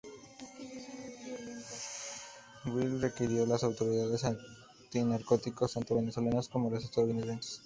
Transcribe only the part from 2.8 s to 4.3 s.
fue requerido por las autoridades